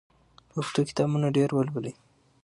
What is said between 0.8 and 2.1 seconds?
کتابونه ډېر ولولئ.